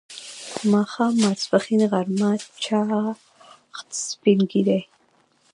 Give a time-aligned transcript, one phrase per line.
[0.71, 2.31] ماښام، ماپښین، غرمه،
[2.63, 4.81] چاښت، سپین ږیری